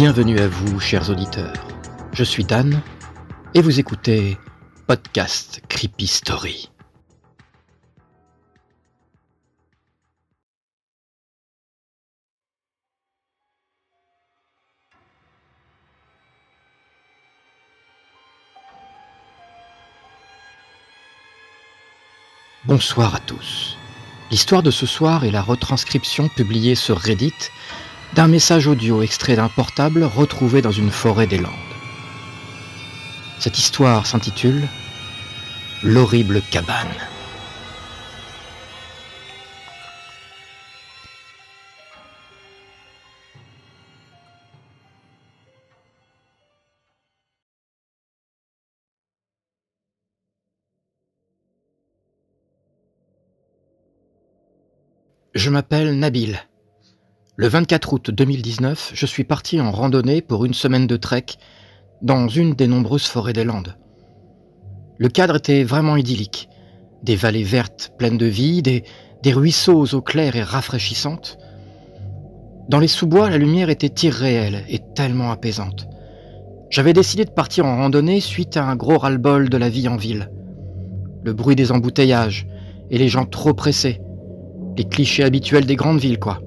Bienvenue 0.00 0.38
à 0.38 0.46
vous, 0.46 0.78
chers 0.78 1.10
auditeurs. 1.10 1.66
Je 2.12 2.22
suis 2.22 2.44
Dan 2.44 2.80
et 3.52 3.60
vous 3.60 3.80
écoutez 3.80 4.38
Podcast 4.86 5.60
Creepy 5.68 6.06
Story. 6.06 6.70
Bonsoir 22.66 23.16
à 23.16 23.18
tous. 23.18 23.76
L'histoire 24.30 24.62
de 24.62 24.70
ce 24.70 24.86
soir 24.86 25.24
est 25.24 25.32
la 25.32 25.42
retranscription 25.42 26.28
publiée 26.28 26.76
sur 26.76 26.98
Reddit 26.98 27.50
d'un 28.14 28.28
message 28.28 28.66
audio 28.66 29.02
extrait 29.02 29.36
d'un 29.36 29.48
portable 29.48 30.02
retrouvé 30.02 30.62
dans 30.62 30.72
une 30.72 30.90
forêt 30.90 31.26
des 31.26 31.38
Landes. 31.38 31.52
Cette 33.38 33.58
histoire 33.58 34.06
s'intitule 34.06 34.66
L'horrible 35.82 36.42
cabane. 36.50 36.88
Je 55.34 55.50
m'appelle 55.50 55.96
Nabil. 55.96 56.47
Le 57.40 57.46
24 57.46 57.92
août 57.92 58.10
2019, 58.10 58.90
je 58.94 59.06
suis 59.06 59.22
parti 59.22 59.60
en 59.60 59.70
randonnée 59.70 60.22
pour 60.22 60.44
une 60.44 60.54
semaine 60.54 60.88
de 60.88 60.96
trek 60.96 61.26
dans 62.02 62.26
une 62.26 62.54
des 62.54 62.66
nombreuses 62.66 63.06
forêts 63.06 63.32
des 63.32 63.44
Landes. 63.44 63.76
Le 64.96 65.08
cadre 65.08 65.36
était 65.36 65.62
vraiment 65.62 65.96
idyllique. 65.96 66.48
Des 67.04 67.14
vallées 67.14 67.44
vertes 67.44 67.92
pleines 67.96 68.18
de 68.18 68.26
vie, 68.26 68.60
des, 68.60 68.82
ruisseaux 69.24 69.78
aux 69.78 69.94
eaux 69.94 70.02
claires 70.02 70.34
et 70.34 70.42
rafraîchissantes. 70.42 71.38
Dans 72.68 72.80
les 72.80 72.88
sous-bois, 72.88 73.30
la 73.30 73.38
lumière 73.38 73.70
était 73.70 74.08
irréelle 74.08 74.64
et 74.68 74.80
tellement 74.96 75.30
apaisante. 75.30 75.86
J'avais 76.70 76.92
décidé 76.92 77.24
de 77.24 77.30
partir 77.30 77.66
en 77.66 77.76
randonnée 77.76 78.18
suite 78.18 78.56
à 78.56 78.64
un 78.64 78.74
gros 78.74 78.98
ras-le-bol 78.98 79.48
de 79.48 79.56
la 79.56 79.68
vie 79.68 79.86
en 79.86 79.96
ville. 79.96 80.32
Le 81.22 81.34
bruit 81.34 81.54
des 81.54 81.70
embouteillages 81.70 82.48
et 82.90 82.98
les 82.98 83.08
gens 83.08 83.26
trop 83.26 83.54
pressés. 83.54 84.00
Les 84.76 84.88
clichés 84.88 85.22
habituels 85.22 85.66
des 85.66 85.76
grandes 85.76 86.00
villes, 86.00 86.18
quoi. 86.18 86.40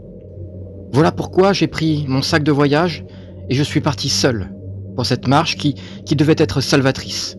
Voilà 0.93 1.11
pourquoi 1.11 1.53
j'ai 1.53 1.67
pris 1.67 2.05
mon 2.07 2.21
sac 2.21 2.43
de 2.43 2.51
voyage 2.51 3.05
et 3.49 3.55
je 3.55 3.63
suis 3.63 3.81
parti 3.81 4.09
seul 4.09 4.51
pour 4.95 5.05
cette 5.05 5.27
marche 5.27 5.55
qui, 5.55 5.75
qui 6.05 6.15
devait 6.15 6.35
être 6.37 6.59
salvatrice. 6.59 7.37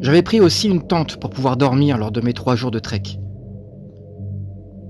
J'avais 0.00 0.22
pris 0.22 0.40
aussi 0.40 0.68
une 0.68 0.86
tente 0.86 1.16
pour 1.16 1.30
pouvoir 1.30 1.56
dormir 1.56 1.98
lors 1.98 2.12
de 2.12 2.20
mes 2.20 2.32
trois 2.32 2.54
jours 2.54 2.70
de 2.70 2.78
trek. 2.78 3.02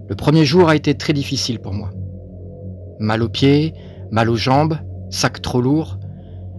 Le 0.09 0.15
premier 0.15 0.45
jour 0.45 0.69
a 0.69 0.77
été 0.77 0.95
très 0.95 1.15
difficile 1.15 1.59
pour 1.59 1.73
moi. 1.73 1.91
Mal 3.01 3.23
aux 3.23 3.29
pieds, 3.29 3.73
mal 4.11 4.29
aux 4.29 4.37
jambes, 4.37 4.77
sac 5.09 5.41
trop 5.41 5.63
lourd. 5.63 5.99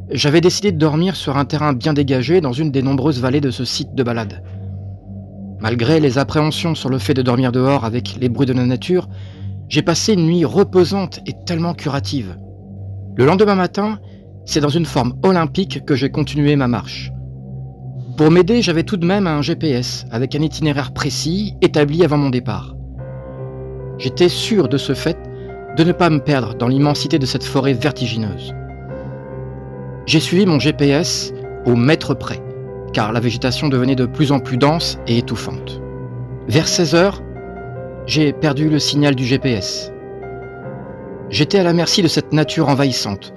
J'avais 0.10 0.42
décidé 0.42 0.72
de 0.72 0.78
dormir 0.78 1.16
sur 1.16 1.38
un 1.38 1.46
terrain 1.46 1.74
bien 1.74 1.94
dégagé 1.94 2.42
dans 2.42 2.54
une 2.54 2.72
des 2.72 2.82
nombreuses 2.82 3.20
vallées 3.20 3.42
de 3.42 3.52
ce 3.52 3.64
site 3.64 3.94
de 3.94 4.04
balade. 4.04 4.44
Malgré 5.60 6.00
les 6.00 6.18
appréhensions 6.18 6.76
sur 6.76 6.90
le 6.90 6.98
fait 6.98 7.14
de 7.14 7.22
dormir 7.22 7.52
dehors 7.52 7.86
avec 7.86 8.18
les 8.20 8.30
bruits 8.30 8.48
de 8.48 8.54
la 8.54 8.66
nature, 8.66 9.08
j'ai 9.70 9.82
passé 9.82 10.14
une 10.14 10.26
nuit 10.26 10.46
reposante 10.46 11.20
et 11.26 11.34
tellement 11.46 11.74
curative. 11.74 12.38
Le 13.16 13.26
lendemain 13.26 13.56
matin, 13.56 14.00
c'est 14.46 14.60
dans 14.60 14.70
une 14.70 14.86
forme 14.86 15.14
olympique 15.24 15.86
que 15.86 15.96
j'ai 15.96 16.12
continué 16.12 16.56
ma 16.56 16.68
marche. 16.68 17.12
Pour 18.18 18.32
m'aider, 18.32 18.62
j'avais 18.62 18.84
tout 18.84 18.98
de 18.98 19.06
même 19.06 19.28
un 19.28 19.42
GPS 19.42 20.06
avec 20.12 20.36
un 20.36 20.42
itinéraire 20.42 20.94
précis 20.94 21.56
établi 21.62 22.04
avant 22.04 22.18
mon 22.18 22.30
départ. 22.30 22.76
J'étais 23.98 24.30
sûr 24.30 24.70
de 24.70 24.78
ce 24.78 24.94
fait 24.94 25.18
de 25.78 25.84
ne 25.84 25.92
pas 25.92 26.10
me 26.10 26.20
perdre 26.20 26.56
dans 26.56 26.68
l'immensité 26.68 27.20
de 27.20 27.26
cette 27.26 27.44
forêt 27.44 27.74
vertigineuse. 27.74 28.54
J'ai 30.06 30.20
suivi 30.20 30.46
mon 30.46 30.60
GPS 30.60 31.34
au 31.66 31.76
mètre 31.76 32.14
près, 32.14 32.42
car 32.94 33.12
la 33.12 33.20
végétation 33.20 33.68
devenait 33.68 33.96
de 33.96 34.06
plus 34.06 34.32
en 34.32 34.40
plus 34.40 34.58
dense 34.58 35.00
et 35.08 35.18
étouffante. 35.18 35.82
Vers 36.48 36.68
16 36.68 36.96
heures, 36.96 37.22
j'ai 38.06 38.34
perdu 38.34 38.70
le 38.70 38.80
signal 38.80 39.16
du 39.16 39.26
GPS. 39.26 39.92
J'étais 41.30 41.60
à 41.60 41.64
la 41.64 41.74
merci 41.74 42.02
de 42.02 42.08
cette 42.08 42.34
nature 42.34 42.70
envahissante. 42.70 43.34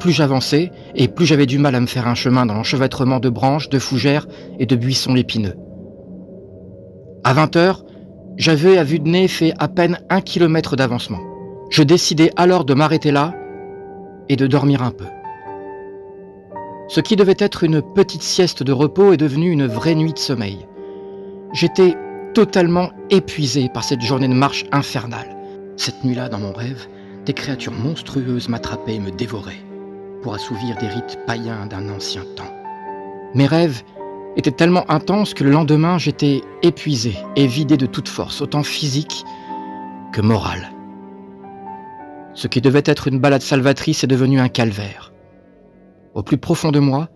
Plus 0.00 0.12
j'avançais, 0.12 0.70
et 0.94 1.08
plus 1.08 1.26
j'avais 1.26 1.46
du 1.46 1.58
mal 1.58 1.74
à 1.74 1.80
me 1.80 1.86
faire 1.86 2.08
un 2.08 2.14
chemin 2.14 2.46
dans 2.46 2.54
l'enchevêtrement 2.54 3.20
de 3.20 3.28
branches, 3.28 3.68
de 3.68 3.78
fougères 3.78 4.26
et 4.58 4.66
de 4.66 4.76
buissons 4.76 5.16
épineux. 5.16 5.56
À 7.24 7.32
20 7.32 7.56
heures, 7.56 7.84
j'avais 8.36 8.78
à 8.78 8.84
vue 8.84 9.00
de 9.00 9.08
nez 9.08 9.28
fait 9.28 9.52
à 9.58 9.68
peine 9.68 10.00
un 10.10 10.20
kilomètre 10.20 10.76
d'avancement. 10.76 11.20
Je 11.70 11.82
décidai 11.82 12.30
alors 12.36 12.64
de 12.64 12.74
m'arrêter 12.74 13.10
là 13.10 13.34
et 14.28 14.36
de 14.36 14.46
dormir 14.46 14.82
un 14.82 14.90
peu. 14.90 15.06
Ce 16.88 17.00
qui 17.00 17.16
devait 17.16 17.36
être 17.38 17.64
une 17.64 17.82
petite 17.82 18.22
sieste 18.22 18.62
de 18.62 18.72
repos 18.72 19.12
est 19.12 19.18
devenu 19.18 19.50
une 19.50 19.66
vraie 19.66 19.94
nuit 19.94 20.12
de 20.12 20.18
sommeil. 20.18 20.66
J'étais 21.52 21.94
totalement 22.34 22.90
épuisé 23.10 23.68
par 23.72 23.84
cette 23.84 24.00
journée 24.00 24.28
de 24.28 24.34
marche 24.34 24.64
infernale. 24.72 25.36
Cette 25.76 26.04
nuit-là, 26.04 26.28
dans 26.28 26.38
mon 26.38 26.52
rêve, 26.52 26.86
des 27.24 27.32
créatures 27.32 27.72
monstrueuses 27.72 28.48
m'attrapaient 28.48 28.96
et 28.96 29.00
me 29.00 29.10
dévoraient 29.10 29.62
pour 30.22 30.34
assouvir 30.34 30.76
des 30.78 30.88
rites 30.88 31.18
païens 31.26 31.66
d'un 31.66 31.88
ancien 31.88 32.22
temps. 32.36 32.52
Mes 33.34 33.46
rêves 33.46 33.82
étaient 34.36 34.50
tellement 34.50 34.90
intenses 34.90 35.34
que 35.34 35.44
le 35.44 35.50
lendemain, 35.50 35.98
j'étais 35.98 36.42
épuisé 36.62 37.16
et 37.36 37.46
vidé 37.46 37.76
de 37.76 37.86
toute 37.86 38.08
force, 38.08 38.40
autant 38.40 38.62
physique 38.62 39.24
que 40.12 40.20
morale. 40.20 40.70
Ce 42.34 42.48
qui 42.48 42.60
devait 42.60 42.82
être 42.84 43.08
une 43.08 43.18
balade 43.18 43.42
salvatrice 43.42 44.04
est 44.04 44.08
devenu 44.08 44.40
un 44.40 44.48
calvaire. 44.48 45.12
Au 46.14 46.22
plus 46.22 46.38
profond 46.38 46.72
de 46.72 46.78
moi, 46.78 47.08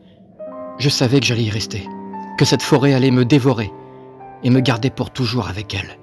je 0.79 0.89
savais 0.89 1.21
que 1.21 1.27
j'allais 1.27 1.45
y 1.45 1.51
rester, 1.51 1.89
que 2.39 2.45
cette 2.45 2.63
forêt 2.63 2.93
allait 2.93 3.11
me 3.11 3.25
dévorer 3.25 3.73
et 4.43 4.51
me 4.51 4.61
garder 4.61 4.91
pour 4.91 5.11
toujours 5.11 5.49
avec 5.49 5.75
elle. 5.75 5.99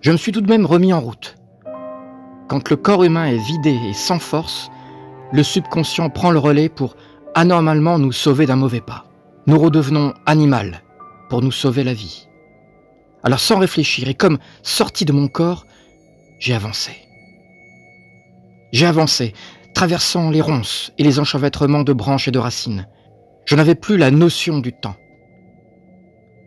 Je 0.00 0.10
me 0.10 0.16
suis 0.16 0.32
tout 0.32 0.40
de 0.40 0.50
même 0.50 0.66
remis 0.66 0.92
en 0.92 1.00
route. 1.00 1.36
Quand 2.48 2.68
le 2.68 2.76
corps 2.76 3.04
humain 3.04 3.26
est 3.26 3.38
vidé 3.38 3.70
et 3.88 3.94
sans 3.94 4.18
force, 4.18 4.70
le 5.32 5.42
subconscient 5.42 6.10
prend 6.10 6.30
le 6.30 6.38
relais 6.38 6.68
pour 6.68 6.96
anormalement 7.34 7.98
nous 7.98 8.12
sauver 8.12 8.46
d'un 8.46 8.56
mauvais 8.56 8.80
pas. 8.80 9.04
Nous 9.46 9.58
redevenons 9.58 10.12
animal 10.26 10.82
pour 11.30 11.40
nous 11.40 11.52
sauver 11.52 11.84
la 11.84 11.94
vie. 11.94 12.28
Alors 13.22 13.40
sans 13.40 13.58
réfléchir 13.58 14.08
et 14.08 14.14
comme 14.14 14.38
sorti 14.62 15.04
de 15.04 15.12
mon 15.12 15.28
corps, 15.28 15.64
j'ai 16.38 16.54
avancé. 16.54 16.92
J'ai 18.72 18.86
avancé, 18.86 19.32
traversant 19.74 20.30
les 20.30 20.40
ronces 20.40 20.92
et 20.98 21.04
les 21.04 21.20
enchevêtrements 21.20 21.84
de 21.84 21.92
branches 21.92 22.28
et 22.28 22.32
de 22.32 22.38
racines. 22.38 22.88
Je 23.44 23.54
n'avais 23.54 23.74
plus 23.74 23.96
la 23.96 24.10
notion 24.10 24.58
du 24.58 24.72
temps. 24.72 24.96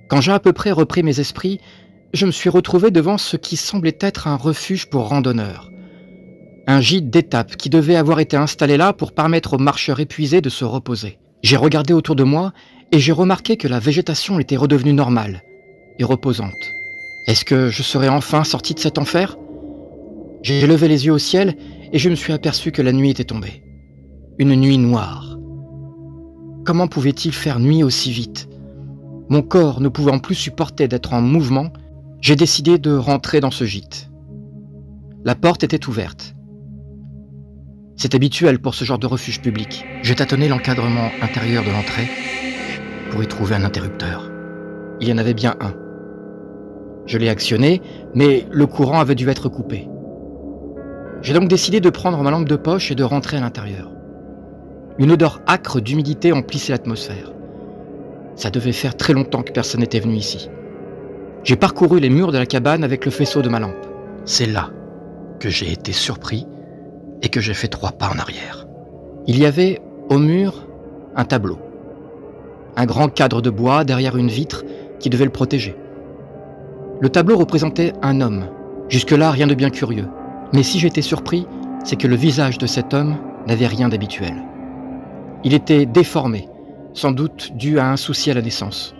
Quand 0.08 0.22
j'ai 0.22 0.32
à 0.32 0.40
peu 0.40 0.54
près 0.54 0.72
repris 0.72 1.04
mes 1.04 1.20
esprits, 1.20 1.60
je 2.14 2.26
me 2.26 2.32
suis 2.32 2.50
retrouvé 2.50 2.92
devant 2.92 3.18
ce 3.18 3.38
qui 3.38 3.58
semblait 3.58 3.98
être 4.00 4.28
un 4.28 4.36
refuge 4.36 4.88
pour 4.88 5.10
randonneurs. 5.10 5.72
Un 6.68 6.80
gîte 6.80 7.10
d'étape 7.10 7.56
qui 7.58 7.70
devait 7.70 7.96
avoir 7.96 8.20
été 8.20 8.38
installé 8.38 8.78
là 8.78 8.94
pour 8.94 9.14
permettre 9.14 9.54
aux 9.54 9.60
marcheurs 9.60 10.00
épuisés 10.00 10.42
de 10.42 10.50
se 10.50 10.66
reposer. 10.66 11.20
J'ai 11.44 11.58
regardé 11.58 11.94
autour 11.94 12.16
de 12.16 12.24
moi 12.24 12.54
et 12.92 13.00
j'ai 13.00 13.12
remarqué 13.12 13.58
que 13.58 13.68
la 13.68 13.80
végétation 13.80 14.40
était 14.40 14.58
redevenue 14.58 14.94
normale 14.94 15.44
et 16.00 16.04
reposante. 16.04 16.72
Est-ce 17.28 17.46
que 17.46 17.70
je 17.70 17.84
serais 17.84 18.10
enfin 18.10 18.44
sorti 18.44 18.74
de 18.74 18.80
cet 18.80 18.98
enfer? 18.98 19.38
J'ai 20.44 20.68
levé 20.68 20.88
les 20.88 21.08
yeux 21.08 21.14
au 21.14 21.18
ciel 21.18 21.56
et 21.92 21.98
je 21.98 22.10
me 22.10 22.16
suis 22.16 22.34
aperçu 22.34 22.72
que 22.72 22.82
la 22.82 22.94
nuit 22.94 23.10
était 23.10 23.24
tombée. 23.24 23.64
Une 24.38 24.56
nuit 24.56 24.78
noire. 24.78 25.38
Comment 26.66 26.88
pouvait-il 26.88 27.34
faire 27.34 27.60
nuit 27.60 27.84
aussi 27.84 28.12
vite? 28.12 28.48
Mon 29.30 29.42
corps 29.42 29.82
ne 29.82 29.90
pouvant 29.90 30.20
plus 30.20 30.36
supporter 30.36 30.88
d'être 30.88 31.14
en 31.14 31.22
mouvement, 31.22 31.72
j'ai 32.22 32.36
décidé 32.36 32.78
de 32.78 32.96
rentrer 32.96 33.40
dans 33.40 33.52
ce 33.52 33.64
gîte. 33.64 34.10
La 35.24 35.36
porte 35.36 35.64
était 35.64 35.88
ouverte. 35.88 36.36
C'est 37.98 38.14
habituel 38.14 38.60
pour 38.60 38.76
ce 38.76 38.84
genre 38.86 39.00
de 39.00 39.08
refuge 39.08 39.42
public. 39.42 39.86
J'ai 40.04 40.16
tâtonné 40.16 40.48
l'encadrement 40.48 41.10
intérieur 41.22 41.64
de 41.64 41.72
l'entrée 41.72 42.10
pour 43.10 43.24
y 43.24 43.28
trouver 43.28 43.56
un 43.56 43.64
interrupteur. 43.64 44.30
Il 45.00 45.08
y 45.08 45.14
en 45.14 45.18
avait 45.18 45.34
bien 45.34 45.56
un. 45.62 45.74
Je 47.06 47.18
l'ai 47.18 47.30
actionné, 47.30 47.82
mais 48.14 48.46
le 48.52 48.68
courant 48.68 49.00
avait 49.00 49.16
dû 49.16 49.30
être 49.30 49.50
coupé. 49.50 49.88
J'ai 51.22 51.34
donc 51.34 51.48
décidé 51.48 51.80
de 51.80 51.90
prendre 51.90 52.22
ma 52.22 52.32
lampe 52.32 52.48
de 52.48 52.56
poche 52.56 52.92
et 52.92 52.96
de 52.96 53.04
rentrer 53.04 53.38
à 53.38 53.42
l'intérieur. 53.42 53.92
Une 54.98 55.12
odeur 55.12 55.42
âcre 55.48 55.82
d'humidité 55.82 56.34
emplissait 56.34 56.72
l'atmosphère. 56.72 57.35
Ça 58.36 58.50
devait 58.50 58.72
faire 58.72 58.98
très 58.98 59.14
longtemps 59.14 59.44
que 59.44 59.52
personne 59.52 59.82
n'était 59.82 60.00
venu 60.00 60.16
ici. 60.16 60.50
J'ai 61.44 61.56
parcouru 61.56 62.00
les 62.00 62.10
murs 62.10 62.32
de 62.32 62.38
la 62.38 62.46
cabane 62.46 62.84
avec 62.84 63.06
le 63.06 63.12
faisceau 63.12 63.42
de 63.42 63.50
ma 63.50 63.60
lampe. 63.60 63.86
C'est 64.26 64.48
là 64.48 64.72
que 65.40 65.50
j'ai 65.50 65.72
été 65.72 65.92
surpris 65.92 66.48
et 67.22 67.30
que 67.30 67.40
j'ai 67.40 67.54
fait 67.54 67.68
trois 67.68 67.92
pas 67.92 68.10
en 68.14 68.18
arrière. 68.18 68.66
Il 69.28 69.40
y 69.40 69.46
avait 69.46 69.82
au 70.10 70.18
mur 70.18 70.68
un 71.16 71.26
tableau. 71.26 71.60
Un 72.76 72.86
grand 72.86 73.10
cadre 73.10 73.42
de 73.42 73.50
bois 73.50 73.84
derrière 73.84 74.18
une 74.18 74.28
vitre 74.28 74.64
qui 75.00 75.10
devait 75.10 75.26
le 75.26 75.32
protéger. 75.32 75.76
Le 77.00 77.10
tableau 77.10 77.38
représentait 77.38 77.94
un 78.02 78.22
homme. 78.22 78.48
Jusque-là, 78.90 79.32
rien 79.32 79.48
de 79.48 79.56
bien 79.56 79.70
curieux. 79.70 80.08
Mais 80.54 80.64
si 80.64 80.80
j'étais 80.80 81.02
surpris, 81.02 81.48
c'est 81.84 81.96
que 81.96 82.08
le 82.08 82.16
visage 82.16 82.58
de 82.58 82.68
cet 82.68 82.94
homme 82.94 83.18
n'avait 83.48 83.68
rien 83.68 83.90
d'habituel. 83.90 84.36
Il 85.44 85.54
était 85.54 85.86
déformé, 85.86 86.50
sans 86.96 87.12
doute 87.12 87.52
dû 87.56 87.78
à 87.78 87.92
un 87.92 87.98
souci 87.98 88.32
à 88.32 88.34
la 88.34 88.42
naissance. 88.42 88.96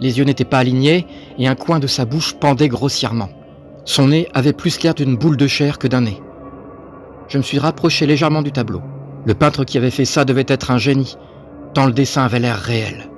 Les 0.00 0.18
yeux 0.18 0.24
n'étaient 0.24 0.44
pas 0.44 0.58
alignés 0.58 1.06
et 1.38 1.46
un 1.46 1.54
coin 1.54 1.78
de 1.78 1.86
sa 1.86 2.04
bouche 2.04 2.34
pendait 2.34 2.68
grossièrement. 2.68 3.28
Son 3.84 4.08
nez 4.08 4.28
avait 4.34 4.52
plus 4.52 4.82
l'air 4.82 4.94
d'une 4.94 5.16
boule 5.16 5.36
de 5.36 5.46
chair 5.46 5.78
que 5.78 5.86
d'un 5.86 6.00
nez. 6.00 6.20
Je 7.28 7.38
me 7.38 7.42
suis 7.42 7.58
rapproché 7.58 8.06
légèrement 8.06 8.42
du 8.42 8.50
tableau. 8.50 8.80
Le 9.26 9.34
peintre 9.34 9.64
qui 9.64 9.78
avait 9.78 9.90
fait 9.90 10.04
ça 10.04 10.24
devait 10.24 10.46
être 10.48 10.70
un 10.70 10.78
génie, 10.78 11.16
tant 11.74 11.86
le 11.86 11.92
dessin 11.92 12.24
avait 12.24 12.40
l'air 12.40 12.56
réel. 12.56 13.08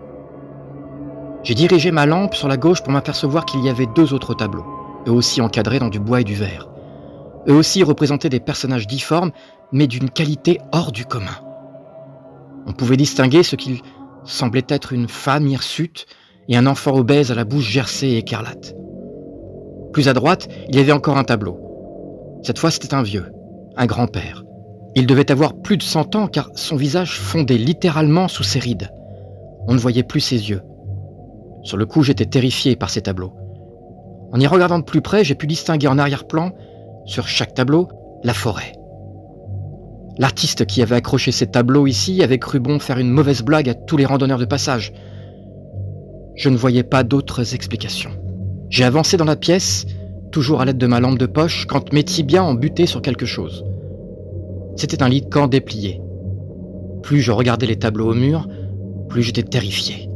J'ai 1.44 1.54
dirigé 1.54 1.90
ma 1.90 2.04
lampe 2.04 2.34
sur 2.34 2.48
la 2.48 2.56
gauche 2.56 2.82
pour 2.82 2.92
m'apercevoir 2.92 3.44
qu'il 3.44 3.64
y 3.64 3.68
avait 3.68 3.88
deux 3.94 4.12
autres 4.12 4.34
tableaux, 4.34 4.66
eux 5.06 5.12
aussi 5.12 5.40
encadrés 5.40 5.78
dans 5.78 5.88
du 5.88 6.00
bois 6.00 6.20
et 6.20 6.24
du 6.24 6.34
verre. 6.34 6.68
Eux 7.48 7.54
aussi 7.54 7.82
représentaient 7.82 8.30
des 8.30 8.40
personnages 8.40 8.86
difformes, 8.86 9.30
mais 9.70 9.86
d'une 9.86 10.10
qualité 10.10 10.58
hors 10.72 10.90
du 10.90 11.04
commun. 11.04 11.43
On 12.66 12.72
pouvait 12.72 12.96
distinguer 12.96 13.42
ce 13.42 13.56
qu'il 13.56 13.80
semblait 14.24 14.66
être 14.68 14.92
une 14.92 15.08
femme 15.08 15.46
hirsute 15.46 16.06
et 16.48 16.56
un 16.56 16.66
enfant 16.66 16.96
obèse 16.96 17.30
à 17.30 17.34
la 17.34 17.44
bouche 17.44 17.68
gercée 17.68 18.08
et 18.08 18.18
écarlate. 18.18 18.74
Plus 19.92 20.08
à 20.08 20.12
droite, 20.12 20.48
il 20.68 20.76
y 20.76 20.80
avait 20.80 20.92
encore 20.92 21.18
un 21.18 21.24
tableau. 21.24 21.60
Cette 22.42 22.58
fois, 22.58 22.70
c'était 22.70 22.94
un 22.94 23.02
vieux, 23.02 23.32
un 23.76 23.86
grand-père. 23.86 24.44
Il 24.94 25.06
devait 25.06 25.30
avoir 25.30 25.54
plus 25.54 25.76
de 25.76 25.82
cent 25.82 26.14
ans 26.14 26.26
car 26.26 26.50
son 26.54 26.76
visage 26.76 27.18
fondait 27.18 27.58
littéralement 27.58 28.28
sous 28.28 28.42
ses 28.42 28.58
rides. 28.58 28.90
On 29.66 29.74
ne 29.74 29.78
voyait 29.78 30.02
plus 30.02 30.20
ses 30.20 30.50
yeux. 30.50 30.62
Sur 31.62 31.76
le 31.76 31.86
coup, 31.86 32.02
j'étais 32.02 32.26
terrifié 32.26 32.76
par 32.76 32.90
ces 32.90 33.00
tableaux. 33.02 33.32
En 34.32 34.40
y 34.40 34.46
regardant 34.46 34.78
de 34.78 34.84
plus 34.84 35.00
près, 35.00 35.24
j'ai 35.24 35.34
pu 35.34 35.46
distinguer 35.46 35.86
en 35.86 35.98
arrière-plan, 35.98 36.52
sur 37.06 37.28
chaque 37.28 37.54
tableau, 37.54 37.88
la 38.22 38.34
forêt. 38.34 38.72
L'artiste 40.16 40.64
qui 40.66 40.80
avait 40.80 40.94
accroché 40.94 41.32
ces 41.32 41.48
tableaux 41.48 41.86
ici 41.86 42.22
avait 42.22 42.38
cru 42.38 42.60
bon 42.60 42.78
faire 42.78 42.98
une 42.98 43.10
mauvaise 43.10 43.42
blague 43.42 43.68
à 43.68 43.74
tous 43.74 43.96
les 43.96 44.06
randonneurs 44.06 44.38
de 44.38 44.44
passage. 44.44 44.92
Je 46.36 46.48
ne 46.48 46.56
voyais 46.56 46.84
pas 46.84 47.02
d'autres 47.02 47.54
explications. 47.54 48.10
J'ai 48.70 48.84
avancé 48.84 49.16
dans 49.16 49.24
la 49.24 49.36
pièce, 49.36 49.86
toujours 50.30 50.60
à 50.60 50.64
l'aide 50.64 50.78
de 50.78 50.86
ma 50.86 51.00
lampe 51.00 51.18
de 51.18 51.26
poche, 51.26 51.66
quand 51.66 51.92
mes 51.92 52.04
tibias 52.04 52.44
ont 52.44 52.54
buté 52.54 52.86
sur 52.86 53.02
quelque 53.02 53.26
chose. 53.26 53.64
C'était 54.76 55.02
un 55.02 55.08
lit 55.08 55.22
de 55.22 55.28
camp 55.28 55.48
déplié. 55.48 56.00
Plus 57.02 57.20
je 57.20 57.32
regardais 57.32 57.66
les 57.66 57.78
tableaux 57.78 58.10
au 58.10 58.14
mur, 58.14 58.48
plus 59.08 59.22
j'étais 59.22 59.42
terrifié. 59.42 60.08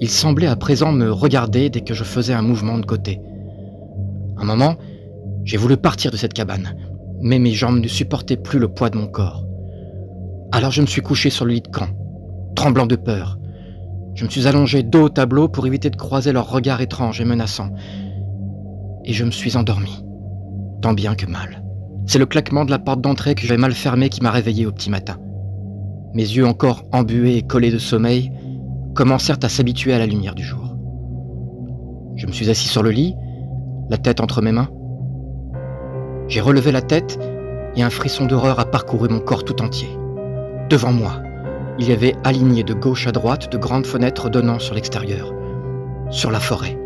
Il 0.00 0.08
semblait 0.08 0.46
à 0.46 0.56
présent 0.56 0.92
me 0.92 1.10
regarder 1.10 1.70
dès 1.70 1.80
que 1.80 1.94
je 1.94 2.04
faisais 2.04 2.34
un 2.34 2.42
mouvement 2.42 2.78
de 2.78 2.86
côté. 2.86 3.20
Un 4.36 4.44
moment, 4.44 4.76
j'ai 5.44 5.56
voulu 5.56 5.76
partir 5.76 6.10
de 6.10 6.16
cette 6.16 6.34
cabane, 6.34 6.74
mais 7.20 7.38
mes 7.38 7.52
jambes 7.52 7.80
ne 7.80 7.88
supportaient 7.88 8.36
plus 8.36 8.58
le 8.58 8.68
poids 8.68 8.90
de 8.90 8.98
mon 8.98 9.06
corps. 9.06 9.44
Alors 10.52 10.70
je 10.70 10.80
me 10.80 10.86
suis 10.86 11.02
couché 11.02 11.30
sur 11.30 11.44
le 11.44 11.54
lit 11.54 11.60
de 11.60 11.68
camp, 11.68 11.88
tremblant 12.54 12.86
de 12.86 12.96
peur. 12.96 13.38
Je 14.14 14.24
me 14.24 14.30
suis 14.30 14.46
allongé 14.46 14.82
dos 14.82 15.04
au 15.04 15.08
tableau 15.08 15.48
pour 15.48 15.66
éviter 15.66 15.90
de 15.90 15.96
croiser 15.96 16.32
leurs 16.32 16.50
regards 16.50 16.80
étranges 16.80 17.20
et 17.20 17.24
menaçants. 17.24 17.72
Et 19.04 19.12
je 19.12 19.24
me 19.24 19.30
suis 19.30 19.56
endormi, 19.56 20.04
tant 20.82 20.92
bien 20.92 21.14
que 21.14 21.26
mal. 21.26 21.62
C'est 22.06 22.18
le 22.18 22.26
claquement 22.26 22.64
de 22.64 22.70
la 22.70 22.78
porte 22.78 23.00
d'entrée 23.00 23.34
que 23.34 23.42
j'avais 23.46 23.60
mal 23.60 23.72
fermée 23.72 24.08
qui 24.08 24.22
m'a 24.22 24.30
réveillé 24.30 24.66
au 24.66 24.72
petit 24.72 24.90
matin. 24.90 25.18
Mes 26.14 26.22
yeux 26.22 26.46
encore 26.46 26.84
embués 26.92 27.36
et 27.36 27.42
collés 27.42 27.70
de 27.70 27.78
sommeil 27.78 28.32
commencèrent 28.94 29.38
à 29.42 29.48
s'habituer 29.48 29.92
à 29.92 29.98
la 29.98 30.06
lumière 30.06 30.34
du 30.34 30.42
jour. 30.42 30.74
Je 32.16 32.26
me 32.26 32.32
suis 32.32 32.50
assis 32.50 32.66
sur 32.66 32.82
le 32.82 32.90
lit, 32.90 33.14
la 33.90 33.98
tête 33.98 34.20
entre 34.20 34.42
mes 34.42 34.52
mains. 34.52 34.70
J'ai 36.28 36.42
relevé 36.42 36.72
la 36.72 36.82
tête 36.82 37.18
et 37.74 37.82
un 37.82 37.90
frisson 37.90 38.26
d'horreur 38.26 38.60
a 38.60 38.66
parcouru 38.66 39.08
mon 39.08 39.20
corps 39.20 39.44
tout 39.44 39.62
entier. 39.62 39.88
Devant 40.68 40.92
moi, 40.92 41.22
il 41.78 41.88
y 41.88 41.92
avait 41.92 42.14
aligné 42.22 42.62
de 42.64 42.74
gauche 42.74 43.06
à 43.06 43.12
droite 43.12 43.50
de 43.50 43.56
grandes 43.56 43.86
fenêtres 43.86 44.28
donnant 44.28 44.58
sur 44.58 44.74
l'extérieur, 44.74 45.32
sur 46.10 46.30
la 46.30 46.40
forêt. 46.40 46.78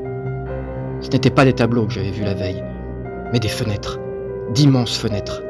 Ce 1.00 1.10
n'étaient 1.10 1.30
pas 1.30 1.44
des 1.44 1.54
tableaux 1.54 1.86
que 1.86 1.92
j'avais 1.92 2.12
vus 2.12 2.22
la 2.22 2.34
veille, 2.34 2.62
mais 3.32 3.40
des 3.40 3.48
fenêtres, 3.48 3.98
d'immenses 4.54 4.96
fenêtres. 4.96 5.42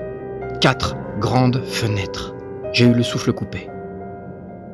Quatre 0.62 0.97
grandes 1.19 1.62
fenêtres. 1.62 2.35
J'ai 2.73 2.87
eu 2.87 2.95
le 2.95 3.03
souffle 3.03 3.35
coupé. 3.35 3.69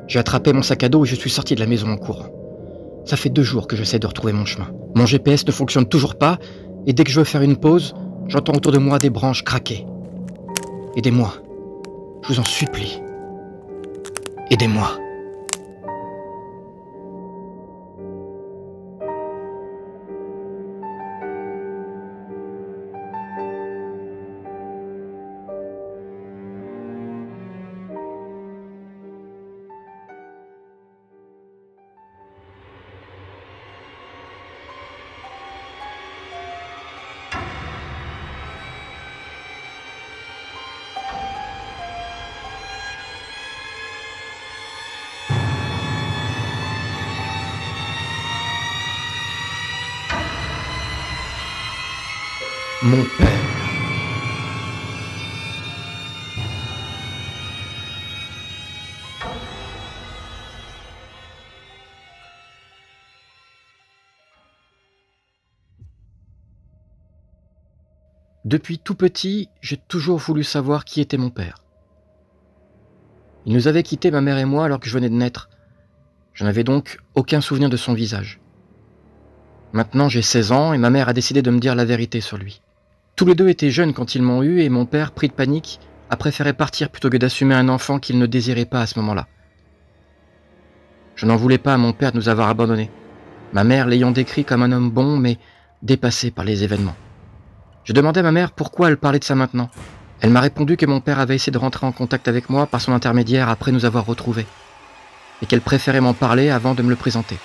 J'ai 0.07 0.21
attrapé 0.21 0.53
mon 0.53 0.63
sac 0.63 0.85
à 0.85 0.89
dos 0.89 1.05
et 1.05 1.09
je 1.09 1.17
suis 1.17 1.31
sorti 1.31 1.57
de 1.57 1.61
la 1.61 1.67
maison 1.67 1.91
en 1.91 1.97
courant. 1.97 2.29
Ça 3.05 3.17
fait 3.17 3.31
deux 3.31 3.43
jours 3.43 3.67
que 3.67 3.75
j'essaie 3.75 3.99
de 3.99 4.07
retrouver 4.07 4.33
mon 4.33 4.45
chemin. 4.45 4.69
Mon 4.95 5.07
GPS 5.07 5.45
ne 5.45 5.53
fonctionne 5.53 5.87
toujours 5.87 6.17
pas, 6.17 6.39
et 6.87 6.93
dès 6.93 7.03
que 7.03 7.11
je 7.11 7.19
veux 7.19 7.25
faire 7.25 7.43
une 7.43 7.57
pause, 7.57 7.95
J'entends 8.29 8.53
autour 8.53 8.73
de 8.73 8.79
moi 8.79 8.99
des 8.99 9.09
branches 9.09 9.43
craquer. 9.43 9.87
Aidez-moi. 10.97 11.33
Je 12.23 12.29
vous 12.29 12.41
en 12.41 12.45
supplie. 12.45 13.01
Aidez-moi. 14.51 14.91
Mon 52.89 53.05
père. 53.19 53.29
Depuis 68.47 68.79
tout 68.79 68.95
petit, 68.95 69.51
j'ai 69.61 69.77
toujours 69.77 70.17
voulu 70.17 70.43
savoir 70.43 70.87
qui 70.87 71.03
était 71.03 71.19
mon 71.19 71.29
père. 71.29 71.57
Il 73.45 73.53
nous 73.53 73.69
avait 73.69 73.83
quittés, 73.83 74.11
ma 74.11 74.23
mère 74.23 74.39
et 74.39 74.47
moi, 74.47 74.65
alors 74.65 74.81
que 74.81 74.89
je 74.89 74.95
venais 74.95 75.11
de 75.11 75.15
naître. 75.15 75.51
Je 76.33 76.45
n'avais 76.45 76.65
donc 76.65 77.01
aucun 77.15 77.43
souvenir 77.43 77.69
de 77.69 77.77
son 77.77 77.93
visage. 77.93 78.41
Maintenant 79.75 80.09
j'ai 80.09 80.23
16 80.23 80.53
ans 80.53 80.73
et 80.73 80.79
ma 80.79 80.89
mère 80.89 81.11
a 81.11 81.13
décidé 81.13 81.43
de 81.43 81.51
me 81.51 81.59
dire 81.59 81.75
la 81.75 81.85
vérité 81.85 82.23
sur 82.23 82.39
lui. 82.39 82.63
Tous 83.19 83.27
les 83.27 83.35
deux 83.35 83.49
étaient 83.49 83.73
jeunes 83.73 83.95
quand 83.95 84.15
ils 84.15 84.23
m'ont 84.23 84.45
eu 84.45 84.61
et 84.61 84.69
mon 84.69 84.87
père, 84.87 85.11
pris 85.11 85.27
de 85.27 85.33
panique, 85.33 85.81
a 86.09 86.17
préféré 86.17 86.53
partir 86.53 86.89
plutôt 86.89 87.11
que 87.11 87.17
d'assumer 87.17 87.57
un 87.57 87.69
enfant 87.69 87.99
qu'il 87.99 88.17
ne 88.17 88.27
désirait 88.27 88.65
pas 88.65 88.81
à 88.81 88.87
ce 88.87 88.97
moment-là. 89.01 89.27
Je 91.17 91.27
n'en 91.27 91.35
voulais 91.35 91.59
pas 91.59 91.75
à 91.75 91.79
mon 91.79 91.93
père 91.93 92.13
de 92.13 92.17
nous 92.17 92.29
avoir 92.29 92.49
abandonnés, 92.49 92.93
ma 93.53 93.65
mère 93.65 93.89
l'ayant 93.89 94.13
décrit 94.13 94.45
comme 94.45 94.63
un 94.63 94.71
homme 94.71 94.93
bon 94.93 95.17
mais 95.17 95.37
dépassé 95.83 96.31
par 96.31 96.45
les 96.45 96.63
événements. 96.63 96.95
Je 97.83 97.93
demandais 97.93 98.21
à 98.21 98.23
ma 98.23 98.31
mère 98.31 98.53
pourquoi 98.53 98.87
elle 98.87 98.97
parlait 98.97 99.19
de 99.19 99.25
ça 99.25 99.35
maintenant. 99.35 99.69
Elle 100.21 100.31
m'a 100.31 100.41
répondu 100.41 100.77
que 100.77 100.87
mon 100.87 101.01
père 101.01 101.19
avait 101.19 101.35
essayé 101.35 101.51
de 101.51 101.59
rentrer 101.59 101.87
en 101.87 101.93
contact 101.93 102.29
avec 102.29 102.49
moi 102.49 102.69
par 102.69 102.81
son 102.81 102.93
intermédiaire 102.93 103.49
après 103.49 103.73
nous 103.73 103.85
avoir 103.85 104.07
retrouvés, 104.07 104.47
et 105.43 105.47
qu'elle 105.47 105.61
préférait 105.61 106.01
m'en 106.01 106.15
parler 106.15 106.51
avant 106.51 106.77
de 106.77 106.85
me 106.85 106.91
le 106.91 106.95
présenter. 106.95 107.39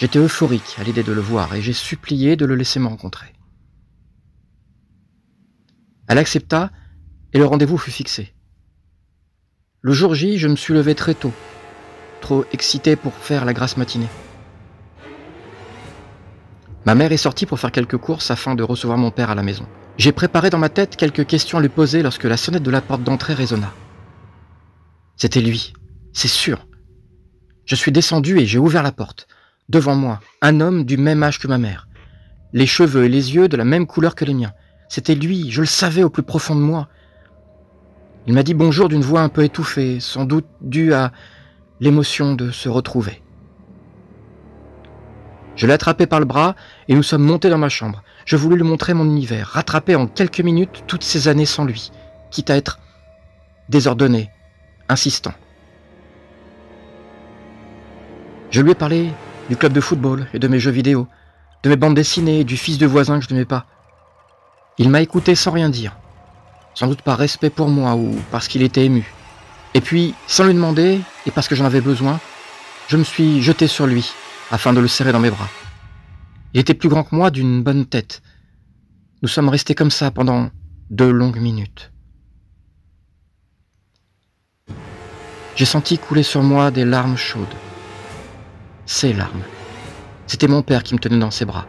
J'étais 0.00 0.18
euphorique 0.18 0.74
à 0.80 0.82
l'idée 0.82 1.04
de 1.04 1.12
le 1.12 1.20
voir 1.20 1.54
et 1.54 1.62
j'ai 1.62 1.72
supplié 1.72 2.34
de 2.34 2.44
le 2.44 2.56
laisser 2.56 2.80
me 2.80 2.88
rencontrer. 2.88 3.37
Elle 6.08 6.18
accepta 6.18 6.70
et 7.32 7.38
le 7.38 7.44
rendez-vous 7.44 7.78
fut 7.78 7.90
fixé. 7.90 8.34
Le 9.82 9.92
jour 9.92 10.14
J, 10.14 10.38
je 10.38 10.48
me 10.48 10.56
suis 10.56 10.74
levé 10.74 10.94
très 10.94 11.14
tôt, 11.14 11.32
trop 12.20 12.44
excité 12.52 12.96
pour 12.96 13.14
faire 13.14 13.44
la 13.44 13.52
grasse 13.52 13.76
matinée. 13.76 14.08
Ma 16.84 16.94
mère 16.94 17.12
est 17.12 17.18
sortie 17.18 17.46
pour 17.46 17.60
faire 17.60 17.70
quelques 17.70 17.98
courses 17.98 18.30
afin 18.30 18.54
de 18.54 18.62
recevoir 18.62 18.98
mon 18.98 19.10
père 19.10 19.30
à 19.30 19.34
la 19.34 19.42
maison. 19.42 19.66
J'ai 19.98 20.12
préparé 20.12 20.48
dans 20.48 20.58
ma 20.58 20.70
tête 20.70 20.96
quelques 20.96 21.26
questions 21.26 21.58
à 21.58 21.60
lui 21.60 21.68
poser 21.68 22.02
lorsque 22.02 22.24
la 22.24 22.36
sonnette 22.36 22.62
de 22.62 22.70
la 22.70 22.80
porte 22.80 23.02
d'entrée 23.02 23.34
résonna. 23.34 23.72
C'était 25.16 25.40
lui, 25.40 25.74
c'est 26.12 26.28
sûr. 26.28 26.66
Je 27.66 27.74
suis 27.74 27.92
descendu 27.92 28.38
et 28.38 28.46
j'ai 28.46 28.58
ouvert 28.58 28.82
la 28.82 28.92
porte. 28.92 29.26
Devant 29.68 29.94
moi, 29.94 30.20
un 30.40 30.60
homme 30.60 30.84
du 30.84 30.96
même 30.96 31.22
âge 31.22 31.38
que 31.38 31.48
ma 31.48 31.58
mère. 31.58 31.88
Les 32.54 32.66
cheveux 32.66 33.04
et 33.04 33.08
les 33.10 33.34
yeux 33.34 33.48
de 33.48 33.56
la 33.58 33.66
même 33.66 33.86
couleur 33.86 34.14
que 34.14 34.24
les 34.24 34.32
miens. 34.32 34.54
C'était 34.88 35.14
lui, 35.14 35.50
je 35.50 35.60
le 35.60 35.66
savais 35.66 36.02
au 36.02 36.10
plus 36.10 36.22
profond 36.22 36.54
de 36.54 36.60
moi. 36.60 36.88
Il 38.26 38.34
m'a 38.34 38.42
dit 38.42 38.54
bonjour 38.54 38.88
d'une 38.88 39.02
voix 39.02 39.20
un 39.20 39.28
peu 39.28 39.44
étouffée, 39.44 40.00
sans 40.00 40.24
doute 40.24 40.46
due 40.60 40.92
à 40.92 41.12
l'émotion 41.80 42.34
de 42.34 42.50
se 42.50 42.68
retrouver. 42.68 43.22
Je 45.56 45.66
l'ai 45.66 45.72
attrapé 45.72 46.06
par 46.06 46.20
le 46.20 46.24
bras 46.26 46.54
et 46.88 46.94
nous 46.94 47.02
sommes 47.02 47.24
montés 47.24 47.50
dans 47.50 47.58
ma 47.58 47.68
chambre. 47.68 48.02
Je 48.24 48.36
voulais 48.36 48.56
lui 48.56 48.62
montrer 48.62 48.94
mon 48.94 49.04
univers, 49.04 49.48
rattraper 49.48 49.96
en 49.96 50.06
quelques 50.06 50.40
minutes 50.40 50.84
toutes 50.86 51.04
ces 51.04 51.28
années 51.28 51.46
sans 51.46 51.64
lui, 51.64 51.90
quitte 52.30 52.50
à 52.50 52.56
être 52.56 52.78
désordonné, 53.68 54.30
insistant. 54.88 55.34
Je 58.50 58.62
lui 58.62 58.70
ai 58.70 58.74
parlé 58.74 59.10
du 59.50 59.56
club 59.56 59.72
de 59.72 59.80
football 59.80 60.26
et 60.32 60.38
de 60.38 60.48
mes 60.48 60.58
jeux 60.58 60.70
vidéo, 60.70 61.08
de 61.62 61.68
mes 61.68 61.76
bandes 61.76 61.94
dessinées 61.94 62.44
du 62.44 62.56
fils 62.56 62.78
de 62.78 62.86
voisin 62.86 63.18
que 63.18 63.24
je 63.24 63.34
n'aimais 63.34 63.44
pas. 63.44 63.66
Il 64.78 64.90
m'a 64.90 65.02
écouté 65.02 65.34
sans 65.34 65.50
rien 65.50 65.68
dire, 65.68 65.96
sans 66.74 66.86
doute 66.86 67.02
par 67.02 67.18
respect 67.18 67.50
pour 67.50 67.68
moi 67.68 67.96
ou 67.96 68.16
parce 68.30 68.46
qu'il 68.46 68.62
était 68.62 68.84
ému. 68.84 69.12
Et 69.74 69.80
puis, 69.80 70.14
sans 70.26 70.44
lui 70.44 70.54
demander, 70.54 71.00
et 71.26 71.30
parce 71.30 71.48
que 71.48 71.54
j'en 71.54 71.64
avais 71.64 71.80
besoin, 71.80 72.20
je 72.88 72.96
me 72.96 73.04
suis 73.04 73.42
jeté 73.42 73.66
sur 73.66 73.86
lui, 73.86 74.12
afin 74.50 74.72
de 74.72 74.80
le 74.80 74.88
serrer 74.88 75.12
dans 75.12 75.18
mes 75.18 75.30
bras. 75.30 75.48
Il 76.54 76.60
était 76.60 76.74
plus 76.74 76.88
grand 76.88 77.04
que 77.04 77.14
moi 77.14 77.30
d'une 77.30 77.62
bonne 77.62 77.86
tête. 77.86 78.22
Nous 79.20 79.28
sommes 79.28 79.48
restés 79.48 79.74
comme 79.74 79.90
ça 79.90 80.10
pendant 80.10 80.50
deux 80.90 81.10
longues 81.10 81.40
minutes. 81.40 81.92
J'ai 85.56 85.64
senti 85.64 85.98
couler 85.98 86.22
sur 86.22 86.42
moi 86.42 86.70
des 86.70 86.84
larmes 86.84 87.16
chaudes. 87.16 87.46
Ces 88.86 89.12
larmes. 89.12 89.42
C'était 90.28 90.46
mon 90.46 90.62
père 90.62 90.82
qui 90.84 90.94
me 90.94 91.00
tenait 91.00 91.18
dans 91.18 91.32
ses 91.32 91.44
bras 91.44 91.66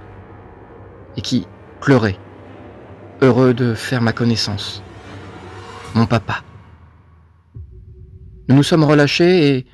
et 1.18 1.22
qui 1.22 1.48
pleurait, 1.82 2.20
heureux 3.22 3.54
de 3.54 3.74
faire 3.74 4.02
ma 4.02 4.14
connaissance. 4.14 4.82
Mon 5.96 6.06
papa. 6.06 6.44
Nous 8.48 8.56
nous 8.56 8.64
sommes 8.64 8.84
relâchés 8.84 9.48
et 9.48 9.66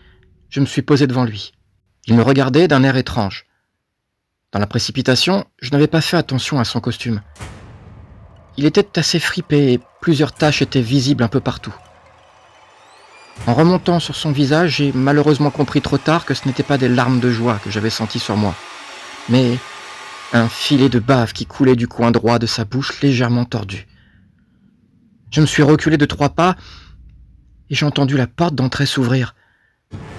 je 0.49 0.59
me 0.59 0.65
suis 0.65 0.81
posé 0.81 1.07
devant 1.07 1.23
lui. 1.23 1.51
Il 2.07 2.15
me 2.15 2.23
regardait 2.23 2.67
d'un 2.67 2.83
air 2.83 2.97
étrange. 2.97 3.45
Dans 4.51 4.59
la 4.59 4.67
précipitation, 4.67 5.45
je 5.61 5.71
n'avais 5.71 5.87
pas 5.87 6.01
fait 6.01 6.17
attention 6.17 6.59
à 6.59 6.65
son 6.65 6.79
costume. 6.79 7.21
Il 8.57 8.65
était 8.65 8.99
assez 8.99 9.19
fripé 9.19 9.73
et 9.73 9.79
plusieurs 10.01 10.31
taches 10.31 10.61
étaient 10.61 10.81
visibles 10.81 11.23
un 11.23 11.27
peu 11.27 11.39
partout. 11.39 11.75
En 13.47 13.53
remontant 13.53 13.99
sur 13.99 14.15
son 14.15 14.31
visage, 14.31 14.77
j'ai 14.77 14.91
malheureusement 14.93 15.51
compris 15.51 15.81
trop 15.81 15.97
tard 15.97 16.25
que 16.25 16.33
ce 16.33 16.47
n'étaient 16.47 16.63
pas 16.63 16.77
des 16.77 16.87
larmes 16.87 17.19
de 17.19 17.31
joie 17.31 17.59
que 17.63 17.69
j'avais 17.69 17.89
senties 17.89 18.19
sur 18.19 18.37
moi, 18.37 18.55
mais 19.29 19.57
un 20.35 20.49
filet 20.49 20.89
de 20.89 20.99
bave 20.99 21.31
qui 21.31 21.45
coulait 21.45 21.77
du 21.77 21.87
coin 21.87 22.11
droit 22.11 22.39
de 22.39 22.45
sa 22.45 22.65
bouche 22.65 23.01
légèrement 23.01 23.45
tordue. 23.45 23.87
Je 25.31 25.39
me 25.39 25.45
suis 25.45 25.63
reculé 25.63 25.97
de 25.97 26.05
trois 26.05 26.29
pas 26.29 26.55
et 27.69 27.75
j'ai 27.75 27.85
entendu 27.85 28.17
la 28.17 28.27
porte 28.27 28.53
d'entrée 28.53 28.85
s'ouvrir. 28.85 29.33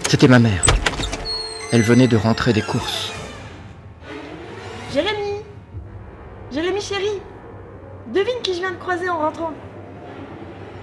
C'était 0.08 0.28
ma 0.28 0.38
mère. 0.38 0.64
Elle 1.70 1.82
venait 1.82 2.08
de 2.08 2.16
rentrer 2.16 2.54
des 2.54 2.62
courses. 2.62 3.12
Jérémy 4.92 5.42
Jérémy 6.50 6.80
chéri 6.80 7.20
Devine 8.14 8.40
qui 8.42 8.54
je 8.54 8.60
viens 8.60 8.72
de 8.72 8.76
croiser 8.76 9.10
en 9.10 9.18
rentrant. 9.18 9.52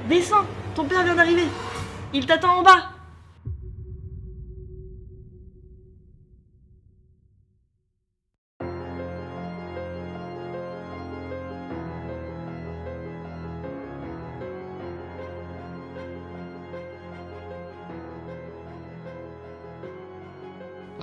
Descends, 0.10 0.46
ton 0.76 0.86
père 0.86 1.04
vient 1.04 1.16
d'arriver. 1.16 1.48
Il 2.14 2.26
t'attend 2.28 2.60
en 2.60 2.64
bas. 2.64 2.93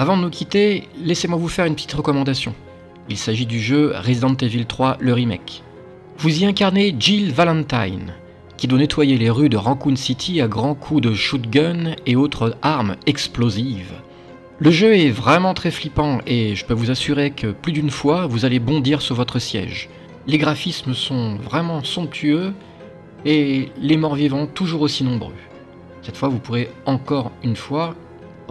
Avant 0.01 0.17
de 0.17 0.23
nous 0.23 0.31
quitter, 0.31 0.89
laissez-moi 0.97 1.37
vous 1.37 1.51
faire 1.51 1.67
une 1.67 1.75
petite 1.75 1.93
recommandation. 1.93 2.55
Il 3.11 3.19
s'agit 3.19 3.45
du 3.45 3.61
jeu 3.61 3.93
Resident 3.95 4.35
Evil 4.35 4.65
3, 4.65 4.97
le 4.99 5.13
remake. 5.13 5.63
Vous 6.17 6.41
y 6.41 6.47
incarnez 6.47 6.97
Jill 6.99 7.35
Valentine, 7.35 8.15
qui 8.57 8.67
doit 8.67 8.79
nettoyer 8.79 9.19
les 9.19 9.29
rues 9.29 9.51
de 9.51 9.59
Raccoon 9.59 9.97
City 9.97 10.41
à 10.41 10.49
grands 10.49 10.75
coups 10.75 11.03
de 11.03 11.13
shootgun 11.13 11.97
et 12.07 12.17
autres 12.17 12.57
armes 12.63 12.97
explosives. 13.05 13.93
Le 14.59 14.71
jeu 14.71 14.97
est 14.97 15.11
vraiment 15.11 15.53
très 15.53 15.71
flippant 15.71 16.21
et 16.27 16.55
je 16.55 16.65
peux 16.65 16.73
vous 16.73 16.91
assurer 16.91 17.31
que 17.31 17.49
plus 17.49 17.73
d'une 17.73 17.91
fois 17.91 18.27
vous 18.27 18.47
allez 18.47 18.59
bondir 18.59 19.03
sur 19.03 19.17
votre 19.17 19.39
siège. 19.39 19.91
Les 20.27 20.39
graphismes 20.39 20.95
sont 20.95 21.37
vraiment 21.37 21.85
somptueux 21.85 22.55
et 23.27 23.69
les 23.77 23.99
morts 23.99 24.15
vivants 24.15 24.47
toujours 24.47 24.81
aussi 24.81 25.05
nombreux. 25.05 25.35
Cette 26.01 26.17
fois 26.17 26.31
vous 26.31 26.39
pourrez 26.39 26.71
encore 26.87 27.33
une 27.43 27.57
fois 27.57 27.95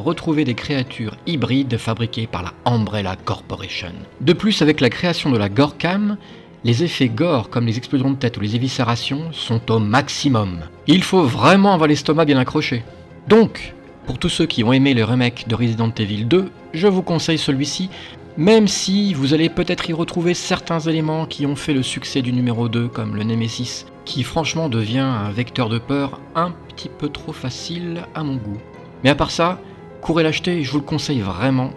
retrouver 0.04 0.46
des 0.46 0.54
créatures 0.54 1.18
hybrides 1.28 1.78
fabriquées 1.78 2.28
par 2.28 2.44
la 2.44 2.54
Umbrella 2.66 3.16
Corporation. 3.16 3.94
De 4.22 4.34
plus, 4.34 4.62
avec 4.62 4.82
la 4.82 4.90
création 4.90 5.32
de 5.32 5.38
la 5.38 5.50
Gorecam, 5.50 6.18
les 6.64 6.84
effets 6.84 7.10
gore 7.10 7.50
comme 7.50 7.66
les 7.66 7.78
explosions 7.78 8.12
de 8.12 8.18
tête 8.18 8.38
ou 8.38 8.42
les 8.42 8.56
éviscérations 8.56 9.32
sont 9.32 9.72
au 9.72 9.80
maximum. 9.80 10.60
Il 10.88 11.04
faut 11.04 11.24
vraiment 11.24 11.74
avoir 11.74 11.88
l'estomac 11.88 12.26
bien 12.26 12.38
accroché. 12.38 12.84
Donc, 13.28 13.74
pour 14.06 14.18
tous 14.18 14.30
ceux 14.30 14.46
qui 14.46 14.64
ont 14.64 14.74
aimé 14.74 14.94
le 14.94 15.04
remake 15.04 15.48
de 15.48 15.56
Resident 15.56 15.92
Evil 15.98 16.26
2, 16.26 16.52
je 16.74 16.88
vous 16.88 17.04
conseille 17.04 17.38
celui-ci, 17.38 17.90
même 18.38 18.68
si 18.68 19.14
vous 19.14 19.34
allez 19.34 19.50
peut-être 19.50 19.90
y 19.90 19.94
retrouver 19.94 20.34
certains 20.34 20.80
éléments 20.80 21.26
qui 21.26 21.46
ont 21.46 21.56
fait 21.56 21.74
le 21.74 21.84
succès 21.84 22.22
du 22.22 22.34
numéro 22.34 22.70
2, 22.70 22.88
comme 22.88 23.16
le 23.16 23.24
Nemesis, 23.24 23.86
qui 24.06 24.24
franchement 24.24 24.70
devient 24.70 25.00
un 25.00 25.32
vecteur 25.32 25.70
de 25.70 25.78
peur 25.78 26.20
un 26.36 26.52
petit 26.70 26.90
peu 26.90 27.10
trop 27.10 27.34
facile 27.34 28.02
à 28.16 28.24
mon 28.24 28.36
goût. 28.36 28.58
Mais 29.04 29.12
à 29.12 29.16
part 29.16 29.32
ça, 29.32 29.60
courez 30.02 30.24
l'acheter, 30.24 30.64
je 30.64 30.72
vous 30.72 30.80
le 30.80 30.84
conseille 30.84 31.22
vraiment, 31.22 31.72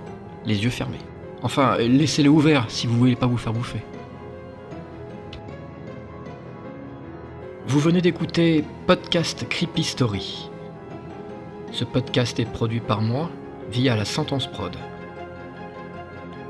les 0.46 0.64
yeux 0.64 0.70
fermés. 0.70 0.98
Enfin, 1.42 1.76
laissez-le 1.78 2.30
ouvert 2.30 2.66
si 2.68 2.86
vous 2.86 2.96
voulez 2.96 3.16
pas 3.16 3.26
vous 3.26 3.36
faire 3.36 3.52
bouffer. 3.52 3.80
Vous 7.66 7.80
venez 7.80 8.00
d'écouter 8.00 8.64
Podcast 8.86 9.46
Creepy 9.48 9.82
Story. 9.82 10.50
Ce 11.70 11.84
podcast 11.84 12.38
est 12.38 12.44
produit 12.44 12.80
par 12.80 13.00
moi 13.00 13.30
via 13.70 13.96
la 13.96 14.04
Sentence 14.04 14.46
Prod. 14.46 14.76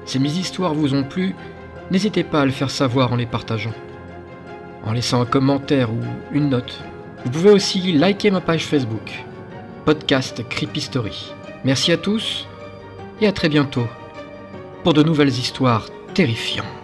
Si 0.04 0.18
mes 0.18 0.32
histoires 0.32 0.74
vous 0.74 0.94
ont 0.94 1.04
plu, 1.04 1.34
n'hésitez 1.90 2.24
pas 2.24 2.40
à 2.40 2.44
le 2.44 2.50
faire 2.50 2.70
savoir 2.70 3.12
en 3.12 3.16
les 3.16 3.26
partageant, 3.26 3.74
en 4.84 4.92
laissant 4.92 5.22
un 5.22 5.26
commentaire 5.26 5.92
ou 5.92 6.00
une 6.32 6.48
note. 6.48 6.82
Vous 7.24 7.30
pouvez 7.30 7.50
aussi 7.50 7.92
liker 7.92 8.32
ma 8.32 8.40
page 8.40 8.66
Facebook, 8.66 9.24
Podcast 9.84 10.42
Creepy 10.48 10.80
Story. 10.80 11.32
Merci 11.64 11.92
à 11.92 11.96
tous 11.96 12.46
et 13.20 13.26
à 13.26 13.32
très 13.32 13.48
bientôt 13.48 13.86
pour 14.82 14.94
de 14.94 15.02
nouvelles 15.02 15.28
histoires 15.28 15.86
terrifiantes. 16.12 16.81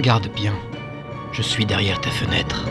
Regarde 0.00 0.30
bien, 0.34 0.54
je 1.30 1.42
suis 1.42 1.66
derrière 1.66 2.00
ta 2.00 2.08
fenêtre. 2.10 2.64